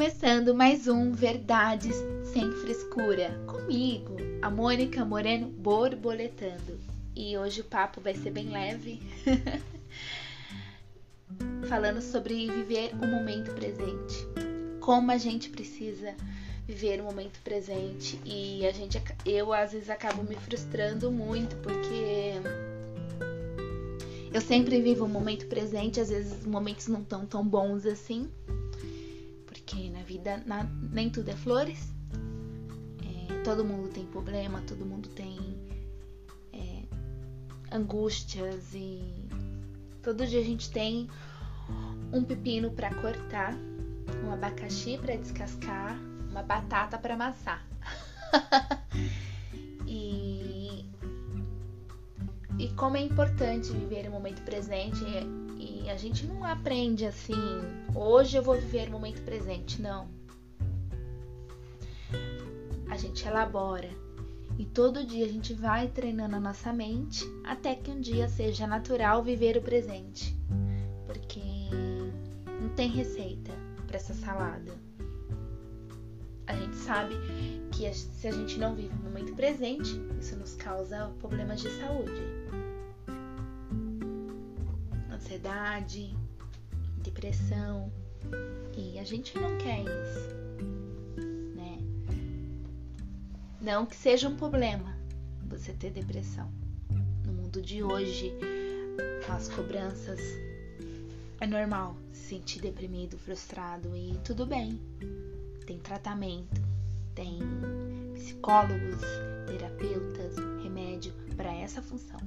[0.00, 1.94] começando mais um Verdades
[2.32, 6.80] Sem Frescura comigo, a Mônica Moreno borboletando.
[7.14, 9.02] E hoje o papo vai ser bem leve,
[11.68, 14.26] falando sobre viver o momento presente.
[14.80, 16.14] Como a gente precisa
[16.66, 22.40] viver o momento presente e a gente eu às vezes acabo me frustrando muito porque
[24.32, 28.30] eu sempre vivo o momento presente, às vezes os momentos não estão tão bons assim
[30.20, 31.92] vida na, nem tudo é flores.
[33.02, 35.38] É, todo mundo tem problema, todo mundo tem
[36.52, 39.02] é, angústias e
[40.02, 41.08] todo dia a gente tem
[42.12, 43.54] um pepino para cortar,
[44.24, 45.96] um abacaxi para descascar,
[46.30, 47.64] uma batata para amassar.
[49.86, 50.84] e,
[52.58, 55.04] e como é importante viver o momento presente
[55.90, 57.34] a gente não aprende assim,
[57.94, 60.08] hoje eu vou viver o momento presente, não.
[62.88, 63.90] A gente elabora
[64.58, 68.66] e todo dia a gente vai treinando a nossa mente até que um dia seja
[68.66, 70.36] natural viver o presente.
[71.06, 71.40] Porque
[72.60, 73.52] não tem receita
[73.86, 74.72] para essa salada.
[76.46, 77.14] A gente sabe
[77.72, 82.39] que se a gente não vive o momento presente, isso nos causa problemas de saúde
[85.20, 86.16] ansiedade,
[87.02, 87.92] depressão.
[88.76, 90.34] E a gente não quer isso,
[91.54, 91.78] né?
[93.60, 94.96] Não que seja um problema
[95.46, 96.50] você ter depressão.
[97.24, 98.32] No mundo de hoje,
[99.28, 100.20] as cobranças,
[101.40, 104.80] é normal se sentir deprimido, frustrado e tudo bem.
[105.66, 106.60] Tem tratamento,
[107.14, 107.38] tem
[108.14, 109.00] psicólogos,
[109.46, 112.20] terapeutas, remédio para essa função.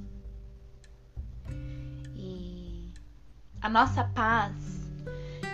[3.64, 4.52] A nossa paz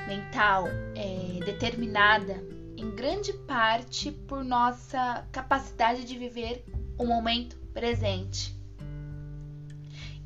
[0.09, 0.67] mental
[0.97, 2.45] é determinada
[2.77, 6.65] em grande parte por nossa capacidade de viver
[6.99, 8.53] o momento presente.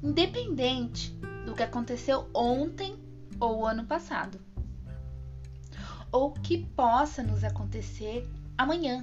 [0.03, 1.11] Independente
[1.45, 2.97] do que aconteceu ontem
[3.39, 4.41] ou ano passado,
[6.11, 9.03] ou que possa nos acontecer amanhã.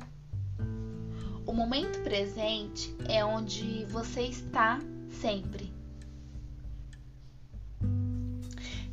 [1.46, 4.80] O momento presente é onde você está
[5.22, 5.71] sempre.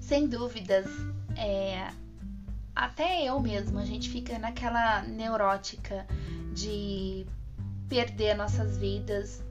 [0.08, 0.86] Sem dúvidas,
[1.36, 1.92] é,
[2.74, 6.06] até eu mesma, a gente fica naquela neurótica
[6.54, 7.26] de
[7.90, 9.42] perder nossas vidas,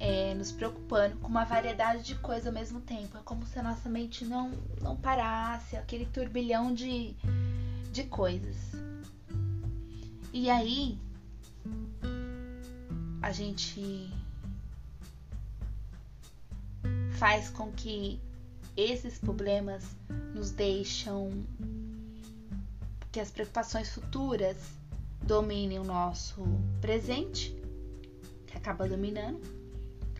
[0.00, 3.16] é, nos preocupando com uma variedade de coisas ao mesmo tempo.
[3.16, 4.50] É como se a nossa mente não,
[4.80, 7.14] não parasse, aquele turbilhão de,
[7.92, 8.56] de coisas.
[10.32, 10.98] E aí,
[13.22, 14.12] a gente
[17.20, 18.20] faz com que
[18.76, 19.84] esses problemas
[20.34, 21.30] nos deixam
[23.10, 24.56] que as preocupações futuras
[25.22, 26.42] dominem o nosso
[26.80, 27.54] presente,
[28.46, 29.40] que acaba dominando.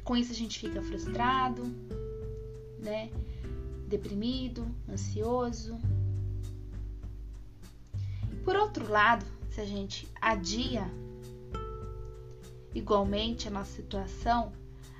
[0.04, 1.62] Com isso a gente fica frustrado,
[2.78, 3.10] né?
[3.88, 5.78] Deprimido, ansioso.
[8.44, 10.90] Por outro lado, se a gente adia
[12.74, 14.52] igualmente a nossa situação,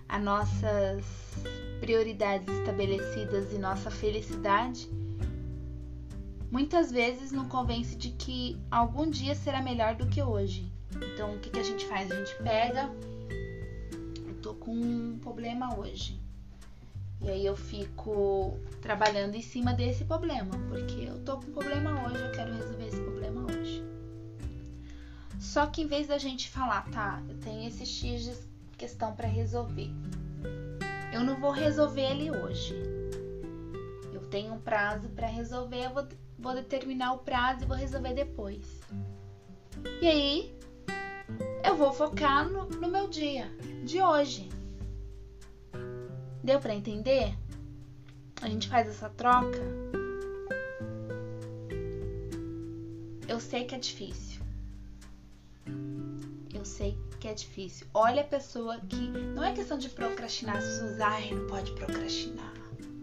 [0.08, 1.04] as nossas
[1.82, 4.88] prioridades estabelecidas e nossa felicidade,
[6.48, 10.70] muitas vezes nos convence de que algum dia será melhor do que hoje.
[10.94, 12.08] Então, o que, que a gente faz?
[12.12, 12.88] A gente pega,
[14.28, 16.20] eu tô com um problema hoje.
[17.20, 22.06] E aí eu fico trabalhando em cima desse problema, porque eu tô com um problema
[22.06, 23.82] hoje, eu quero resolver esse problema hoje.
[25.40, 28.36] Só que em vez da gente falar, tá, eu tenho esse X de
[28.78, 29.90] questão para resolver.
[31.12, 32.74] Eu não vou resolver ele hoje.
[34.12, 36.08] Eu tenho um prazo para resolver, eu vou,
[36.38, 38.80] vou determinar o prazo e vou resolver depois.
[40.00, 40.58] E aí,
[41.62, 43.46] eu vou focar no, no meu dia
[43.84, 44.48] de hoje.
[46.42, 47.36] Deu para entender?
[48.40, 49.58] A gente faz essa troca.
[53.28, 54.31] Eu sei que é difícil.
[56.62, 57.88] Eu sei que é difícil.
[57.92, 58.94] Olha a pessoa que.
[59.34, 62.54] Não é questão de procrastinar, as pessoas, ai, não pode procrastinar.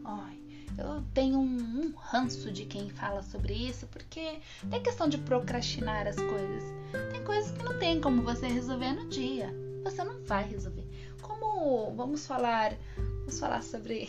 [0.05, 0.37] Ai,
[0.77, 4.39] eu tenho um, um ranço de quem fala sobre isso, porque
[4.69, 6.63] tem questão de procrastinar as coisas.
[7.11, 9.53] Tem coisas que não tem como você resolver no dia.
[9.83, 10.87] Você não vai resolver.
[11.21, 14.07] Como vamos falar, vamos falar sobre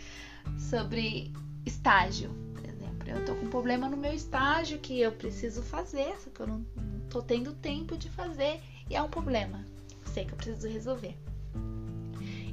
[0.70, 1.34] sobre
[1.66, 3.10] estágio, por exemplo.
[3.10, 6.46] Eu tô com um problema no meu estágio que eu preciso fazer, só que eu
[6.46, 8.58] não, não tô tendo tempo de fazer
[8.88, 9.64] e é um problema.
[10.12, 11.16] Sei que eu preciso resolver.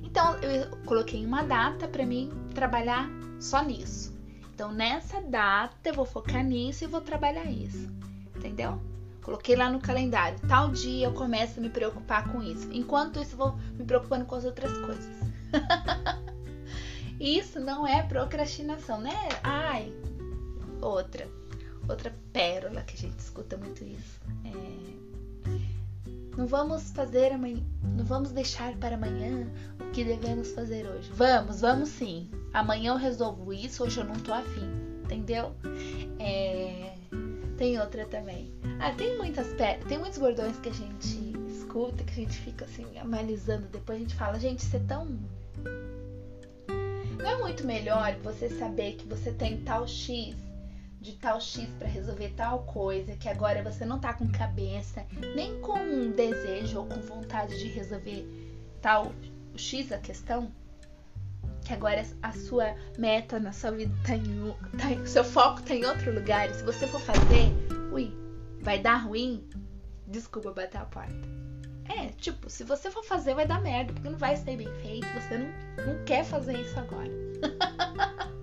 [0.03, 3.09] Então eu coloquei uma data para mim trabalhar
[3.39, 4.13] só nisso.
[4.53, 7.91] Então, nessa data, eu vou focar nisso e vou trabalhar isso.
[8.35, 8.80] Entendeu?
[9.24, 10.39] Coloquei lá no calendário.
[10.47, 12.69] Tal dia eu começo a me preocupar com isso.
[12.71, 15.33] Enquanto isso, vou me preocupando com as outras coisas.
[17.19, 19.18] isso não é procrastinação, né?
[19.44, 19.91] Ai,
[20.81, 21.27] outra.
[21.89, 24.21] Outra pérola que a gente escuta muito isso.
[24.45, 25.50] É...
[26.38, 27.63] Não vamos fazer amanhã.
[27.95, 29.47] Não vamos deixar para amanhã
[29.80, 31.12] o que devemos fazer hoje.
[31.13, 32.30] Vamos, vamos sim.
[32.53, 34.69] Amanhã eu resolvo isso, hoje eu não tô afim.
[35.03, 35.53] Entendeu?
[36.19, 36.95] É...
[37.57, 38.51] Tem outra também.
[38.80, 39.47] Ah, tem muitas
[39.88, 43.68] tem muitos bordões que a gente escuta, que a gente fica assim, analisando.
[43.68, 45.07] Depois a gente fala, gente, isso é tão.
[47.18, 50.36] Não é muito melhor você saber que você tem tal X
[51.03, 55.05] de tal X para resolver tal coisa, que agora você não tá com cabeça,
[55.35, 58.25] nem com desejo ou com vontade de resolver
[58.81, 59.11] tal
[59.55, 60.50] X a questão,
[61.65, 65.83] que agora a sua meta na sua vida tá em, tá, seu foco tá em
[65.83, 67.51] outro lugar, e se você for fazer,
[67.91, 68.09] ui,
[68.61, 69.45] vai dar ruim,
[70.07, 71.13] desculpa bater a porta.
[71.89, 75.07] É, tipo, se você for fazer, vai dar merda, porque não vai ser bem feito,
[75.13, 77.11] você não, não quer fazer isso agora.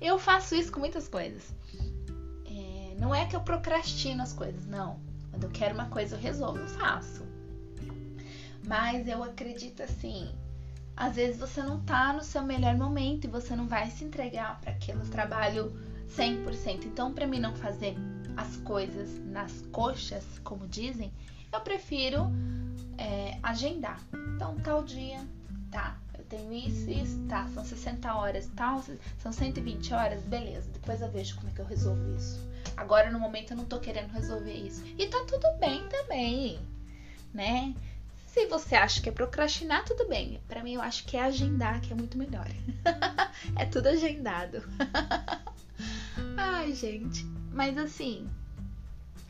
[0.00, 1.54] eu faço isso com muitas coisas.
[2.46, 5.00] É, não é que eu procrastino as coisas, não.
[5.30, 7.24] Quando eu quero uma coisa, eu resolvo, eu faço.
[8.66, 10.34] Mas eu acredito assim,
[10.96, 14.60] às vezes você não tá no seu melhor momento e você não vai se entregar
[14.60, 15.72] para aquele trabalho
[16.08, 16.84] 100%.
[16.84, 17.94] Então, para mim não fazer
[18.36, 21.12] as coisas nas coxas, como dizem,
[21.52, 22.26] eu prefiro
[22.98, 24.00] é, agendar.
[24.34, 25.26] Então, tal dia,
[25.70, 25.96] tá,
[26.26, 28.82] tenho isso, isso, tá, são 60 horas, tal,
[29.18, 32.40] são 120 horas, beleza, depois eu vejo como é que eu resolvo isso.
[32.76, 34.82] Agora, no momento, eu não tô querendo resolver isso.
[34.98, 36.58] E tá tudo bem também,
[37.32, 37.74] né?
[38.26, 40.40] Se você acha que é procrastinar, tudo bem.
[40.46, 42.46] Para mim, eu acho que é agendar, que é muito melhor.
[43.56, 44.62] é tudo agendado.
[46.36, 47.24] Ai, gente.
[47.50, 48.28] Mas assim.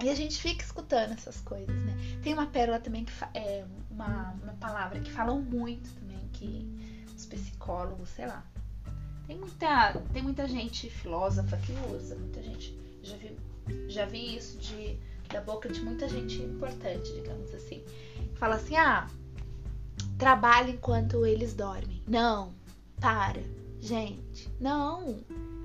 [0.02, 1.96] E a gente fica escutando essas coisas, né?
[2.22, 6.05] Tem uma pérola também que é uma, uma palavra que falam muito também,
[6.38, 6.66] que
[7.16, 8.44] os psicólogos, sei lá.
[9.26, 12.78] Tem muita, tem muita gente filósofa que usa, muita gente.
[13.02, 13.36] Já vi,
[13.88, 14.98] já vi isso de,
[15.28, 17.84] da boca de muita gente importante, digamos assim.
[18.34, 19.08] Fala assim: ah,
[20.18, 22.02] trabalha enquanto eles dormem.
[22.06, 22.54] Não,
[23.00, 23.42] para,
[23.80, 24.48] gente.
[24.60, 25.18] Não,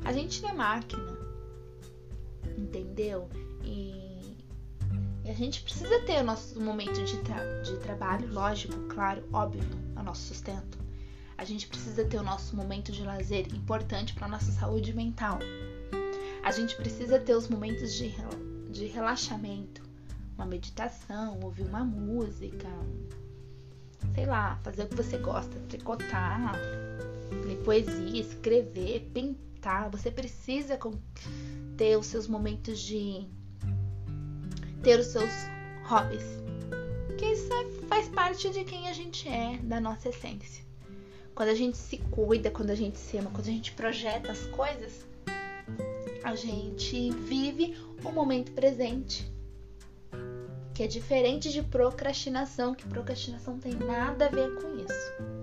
[0.03, 1.21] a gente não é máquina
[2.57, 3.29] entendeu?
[3.63, 4.37] E,
[5.23, 9.63] e a gente precisa ter o nosso momento de, tra de trabalho, lógico, claro, óbvio,
[10.01, 10.77] o nosso sustento.
[11.37, 15.39] A gente precisa ter o nosso momento de lazer importante para nossa saúde mental.
[16.43, 18.13] A gente precisa ter os momentos de,
[18.69, 19.81] de relaxamento,
[20.35, 22.67] uma meditação, ouvir uma música,
[24.13, 26.53] sei lá, fazer o que você gosta, tricotar,
[27.45, 29.89] ler poesia, escrever, pintar.
[29.91, 30.77] Você precisa
[31.77, 33.27] ter os seus momentos de
[34.83, 35.31] ter os seus
[35.85, 36.41] hobbies.
[37.21, 40.65] Que isso é, faz parte de quem a gente é, da nossa essência.
[41.35, 44.47] Quando a gente se cuida, quando a gente se ama, quando a gente projeta as
[44.47, 45.05] coisas,
[46.23, 49.31] a gente vive o momento presente.
[50.73, 55.40] Que é diferente de procrastinação, que procrastinação tem nada a ver com isso.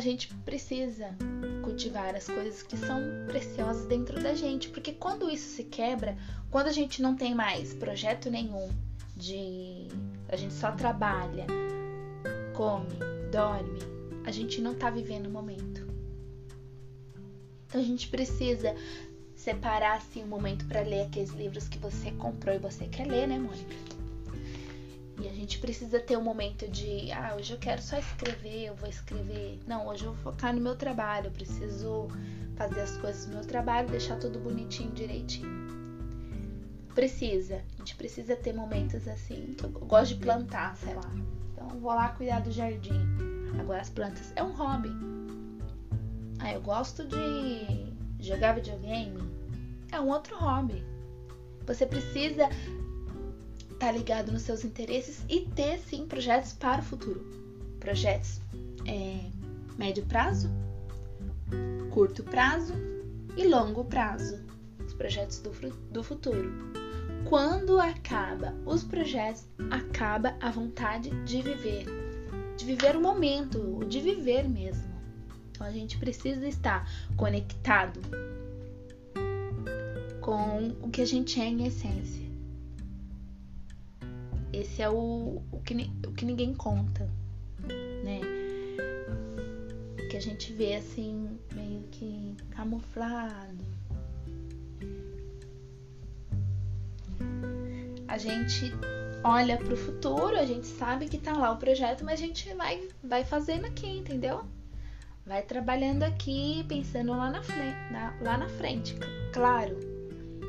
[0.00, 1.14] Gente precisa
[1.62, 6.16] cultivar as coisas que são preciosas dentro da gente, porque quando isso se quebra,
[6.50, 8.68] quando a gente não tem mais projeto nenhum
[9.16, 9.88] de
[10.28, 11.46] a gente só trabalha,
[12.54, 12.88] come,
[13.30, 13.80] dorme,
[14.24, 15.86] a gente não tá vivendo o momento.
[17.66, 18.74] Então a gente precisa
[19.34, 23.26] separar assim um momento para ler aqueles livros que você comprou e você quer ler,
[23.26, 23.89] né, Mônica?
[25.50, 29.58] Gente precisa ter um momento de, ah, hoje eu quero só escrever, eu vou escrever.
[29.66, 32.06] Não, hoje eu vou focar no meu trabalho, eu preciso
[32.54, 35.50] fazer as coisas do meu trabalho, deixar tudo bonitinho, direitinho.
[36.94, 39.56] Precisa, a gente precisa ter momentos assim.
[39.60, 41.10] Eu gosto de plantar, sei lá.
[41.52, 43.00] Então eu vou lá cuidar do jardim.
[43.58, 44.92] Agora as plantas é um hobby.
[46.38, 49.18] Ah, eu gosto de jogar videogame.
[49.90, 50.84] É um outro hobby.
[51.66, 52.48] Você precisa
[53.80, 57.24] estar tá ligado nos seus interesses e ter sim projetos para o futuro.
[57.80, 58.38] Projetos
[58.86, 59.18] é,
[59.78, 60.50] médio prazo,
[61.90, 62.74] curto prazo
[63.38, 64.44] e longo prazo.
[64.86, 65.50] Os projetos do,
[65.90, 66.52] do futuro.
[67.26, 71.86] Quando acaba os projetos, acaba a vontade de viver,
[72.58, 74.90] de viver o momento, de viver mesmo.
[75.52, 77.98] Então a gente precisa estar conectado
[80.20, 82.29] com o que a gente é em essência.
[84.52, 85.74] Esse é o, o, que,
[86.06, 87.08] o que ninguém conta.
[88.04, 88.20] né?
[90.10, 93.64] Que a gente vê assim, meio que camuflado.
[98.08, 98.72] A gente
[99.22, 102.52] olha para o futuro, a gente sabe que tá lá o projeto, mas a gente
[102.54, 104.44] vai, vai fazendo aqui, entendeu?
[105.24, 108.96] Vai trabalhando aqui, pensando lá na, frente, na, lá na frente,
[109.32, 109.78] claro.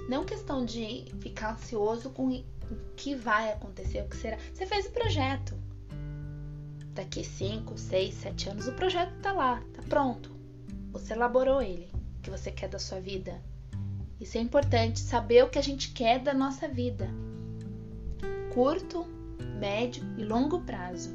[0.10, 4.37] Não questão de ficar ansioso com o que vai acontecer, o que será.
[4.53, 5.55] Você fez o projeto.
[6.93, 10.31] Daqui 5, 6, 7 anos o projeto tá lá, tá pronto.
[10.91, 13.41] Você elaborou ele, o que você quer da sua vida.
[14.19, 17.09] Isso é importante, saber o que a gente quer da nossa vida
[18.53, 19.05] curto,
[19.59, 21.09] médio e longo prazo.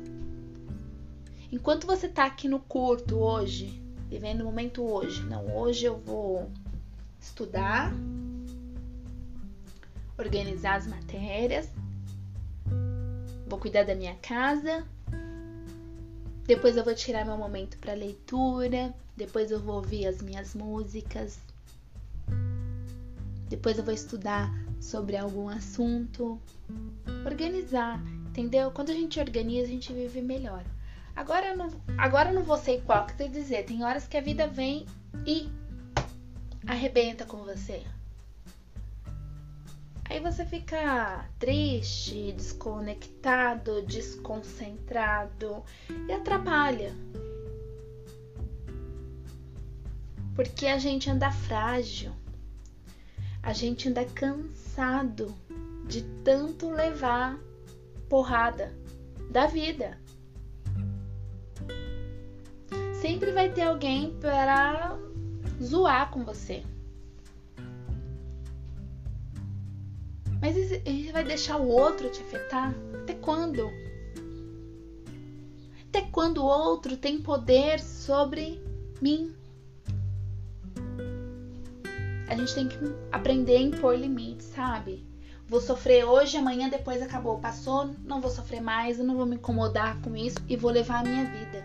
[1.53, 6.51] Enquanto você está aqui no curto hoje, vivendo o momento hoje, não, hoje eu vou
[7.21, 7.93] estudar,
[10.19, 11.71] organizar as matérias,
[13.47, 14.87] vou cuidar da minha casa,
[16.45, 21.39] depois eu vou tirar meu momento para leitura, depois eu vou ouvir as minhas músicas,
[23.49, 26.41] depois eu vou estudar sobre algum assunto.
[27.25, 28.71] Organizar, entendeu?
[28.71, 30.65] Quando a gente organiza, a gente vive melhor.
[31.15, 34.21] Agora eu não, agora eu não vou ser hipócrita e dizer, tem horas que a
[34.21, 34.87] vida vem
[35.27, 35.49] e
[36.67, 37.83] arrebenta com você.
[40.09, 45.65] Aí você fica triste, desconectado, desconcentrado
[46.09, 46.95] e atrapalha.
[50.35, 52.13] Porque a gente anda frágil
[53.47, 55.33] a gente anda cansado
[55.87, 57.39] de tanto levar
[58.09, 58.77] porrada
[59.31, 59.97] da vida.
[63.01, 64.99] Sempre vai ter alguém para
[65.63, 66.65] zoar com você.
[70.47, 72.73] Mas ele vai deixar o outro te afetar?
[73.03, 73.69] Até quando?
[75.89, 78.63] Até quando o outro tem poder sobre
[79.03, 79.35] mim?
[82.29, 82.77] a gente tem que
[83.11, 85.05] aprender a impor limites, sabe?
[85.49, 89.37] Vou sofrer hoje, amanhã depois acabou, passou, não vou sofrer mais, eu não vou me
[89.37, 91.65] incomodar com isso e vou levar a minha vida.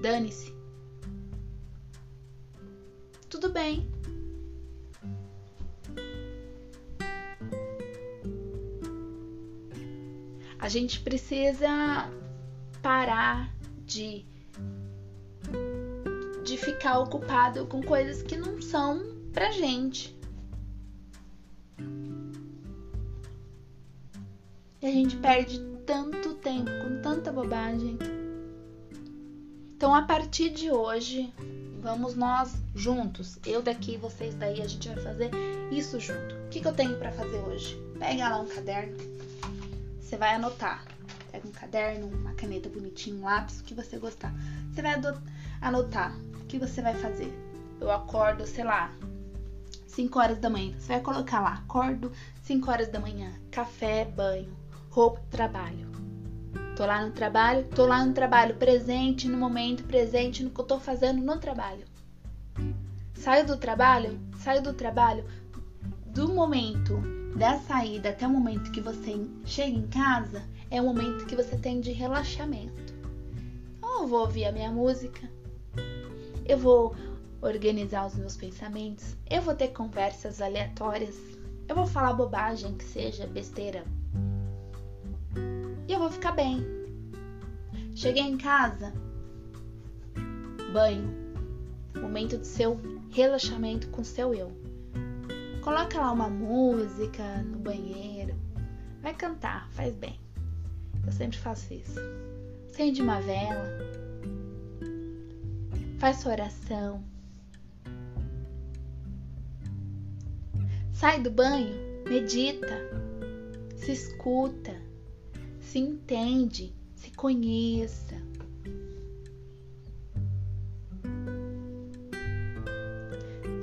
[0.00, 0.54] Dane-se.
[3.28, 3.93] Tudo bem.
[10.64, 12.10] A gente precisa
[12.80, 13.54] parar
[13.84, 14.24] de
[16.42, 20.18] de ficar ocupado com coisas que não são pra gente.
[24.80, 27.98] E a gente perde tanto tempo com tanta bobagem.
[29.76, 31.30] Então, a partir de hoje,
[31.82, 35.30] vamos nós juntos, eu daqui, vocês daí, a gente vai fazer
[35.70, 36.34] isso junto.
[36.34, 37.78] O que, que eu tenho para fazer hoje?
[37.98, 38.96] Pega lá um caderno,
[40.14, 40.84] você vai anotar.
[41.32, 44.32] Pega um caderno, uma caneta bonitinha, um lápis, o que você gostar.
[44.72, 44.94] Você vai
[45.60, 46.16] anotar
[46.46, 47.36] que você vai fazer?
[47.80, 48.92] Eu acordo, sei lá,
[49.88, 50.72] 5 horas da manhã.
[50.78, 54.56] Você vai colocar lá, acordo 5 horas da manhã, café, banho,
[54.88, 55.90] roupa, trabalho.
[56.76, 60.64] Tô lá no trabalho, tô lá no trabalho, presente no momento, presente no que eu
[60.64, 61.84] tô fazendo no trabalho.
[63.14, 65.24] Saio do trabalho, saio do trabalho,
[66.06, 71.26] do momento da saída até o momento que você chega em casa, é o momento
[71.26, 72.94] que você tem de relaxamento.
[73.78, 75.28] Então, eu vou ouvir a minha música,
[76.46, 76.94] eu vou
[77.40, 81.16] organizar os meus pensamentos, eu vou ter conversas aleatórias,
[81.68, 83.84] eu vou falar bobagem que seja besteira.
[85.88, 86.64] E eu vou ficar bem.
[87.94, 88.92] Cheguei em casa,
[90.72, 91.12] banho,
[92.00, 94.63] momento de seu relaxamento com seu eu.
[95.64, 98.34] Coloca lá uma música no banheiro,
[99.00, 100.20] vai cantar, faz bem.
[101.06, 101.98] Eu sempre faço isso.
[102.70, 103.66] Acende uma vela,
[105.98, 107.02] faz sua oração.
[110.92, 111.74] Sai do banho,
[112.06, 112.78] medita,
[113.74, 114.78] se escuta,
[115.60, 118.16] se entende, se conheça.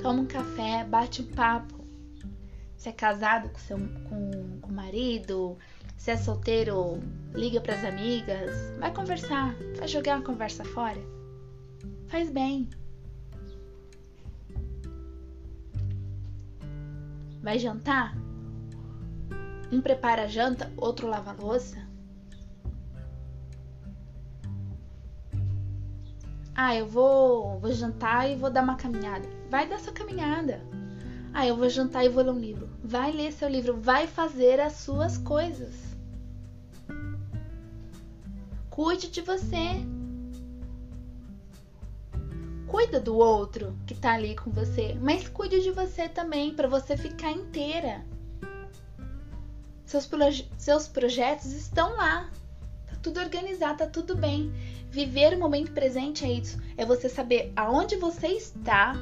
[0.02, 1.81] Toma um café, bate um papo.
[2.82, 5.56] Se é casado com seu com, com marido,
[5.96, 7.00] se é solteiro,
[7.32, 11.00] liga para as amigas, vai conversar, vai jogar a conversa fora
[12.12, 12.68] faz bem.
[17.42, 18.14] Vai jantar?
[19.72, 21.78] Um prepara a janta, outro lava a louça.
[26.54, 29.26] Ah, eu vou, vou jantar e vou dar uma caminhada.
[29.48, 30.60] Vai dar sua caminhada.
[31.34, 32.68] Ah, eu vou jantar e vou ler um livro.
[32.84, 35.72] Vai ler seu livro, vai fazer as suas coisas.
[38.68, 39.82] Cuide de você.
[42.66, 46.96] Cuida do outro que tá ali com você, mas cuide de você também para você
[46.96, 48.04] ficar inteira.
[49.84, 52.30] Seus, proje seus projetos estão lá.
[52.86, 54.50] Tá tudo organizado, tá tudo bem.
[54.90, 56.58] Viver o momento presente é isso.
[56.76, 58.94] É você saber aonde você está,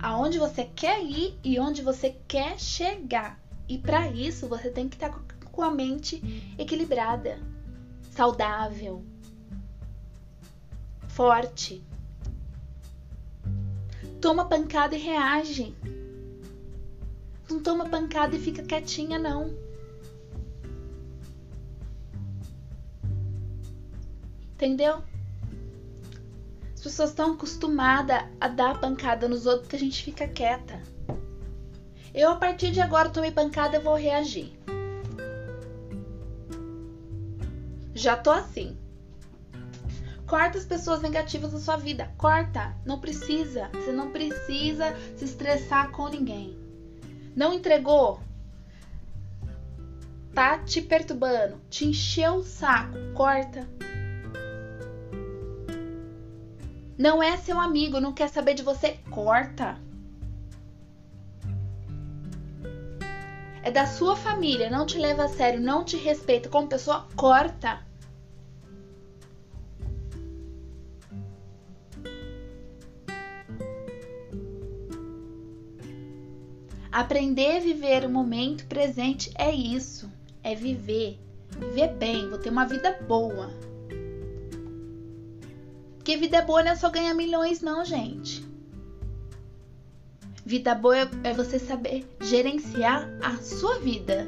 [0.00, 3.40] aonde você quer ir e onde você quer chegar.
[3.68, 5.20] E para isso você tem que estar tá
[5.50, 6.22] com a mente
[6.58, 7.38] equilibrada,
[8.10, 9.04] saudável,
[11.08, 11.82] forte.
[14.20, 15.74] Toma pancada e reage.
[17.50, 19.54] Não toma pancada e fica quietinha, não.
[24.54, 25.02] Entendeu?
[26.82, 30.82] As pessoas estão acostumadas a dar pancada nos outros que a gente fica quieta.
[32.12, 34.52] Eu, a partir de agora, tomei pancada e vou reagir.
[37.94, 38.76] Já tô assim.
[40.26, 42.10] Corta as pessoas negativas da sua vida.
[42.18, 42.74] Corta.
[42.84, 43.70] Não precisa.
[43.74, 46.58] Você não precisa se estressar com ninguém.
[47.36, 48.20] Não entregou?
[50.34, 51.60] Tá te perturbando.
[51.70, 52.98] Te encheu o saco.
[53.14, 53.68] Corta.
[57.02, 59.76] Não é seu amigo, não quer saber de você, corta.
[63.60, 67.84] É da sua família, não te leva a sério, não te respeita como pessoa, corta.
[76.92, 80.08] Aprender a viver o momento presente é isso,
[80.40, 81.18] é viver,
[81.58, 83.71] viver bem, vou ter uma vida boa.
[86.02, 88.44] Porque vida boa não é só ganhar milhões, não, gente.
[90.44, 94.26] Vida boa é, é você saber gerenciar a sua vida.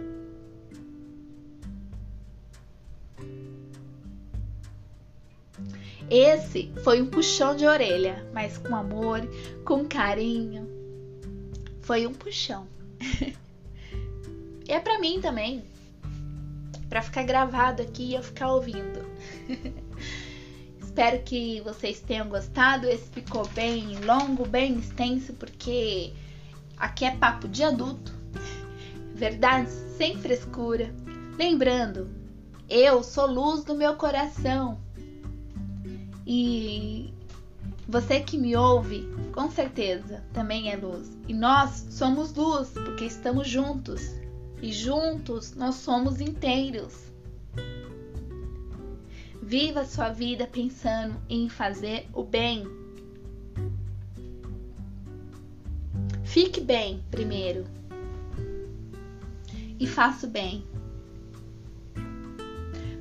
[6.08, 9.22] Esse foi um puxão de orelha, mas com amor,
[9.64, 10.68] com carinho.
[11.80, 12.68] Foi um puxão.
[14.68, 15.64] é para mim também,
[16.88, 19.04] para ficar gravado aqui e eu ficar ouvindo.
[20.94, 22.86] Espero que vocês tenham gostado.
[22.86, 26.12] Esse ficou bem longo, bem extenso, porque
[26.76, 28.12] aqui é papo de adulto.
[29.12, 30.94] Verdade sem frescura.
[31.36, 32.08] Lembrando,
[32.70, 34.78] eu sou luz do meu coração.
[36.24, 37.12] E
[37.88, 41.10] você que me ouve, com certeza também é luz.
[41.26, 44.00] E nós somos luz porque estamos juntos.
[44.62, 47.12] E juntos nós somos inteiros.
[49.46, 52.66] Viva sua vida pensando em fazer o bem.
[56.22, 57.66] Fique bem primeiro.
[59.78, 60.64] E faça o bem.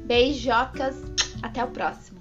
[0.05, 1.01] Beijocas.
[1.41, 2.19] Até o próximo.